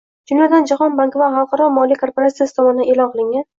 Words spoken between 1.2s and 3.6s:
va Xalqaro moliya korporatsiyasi tomonidan e’lon qilingan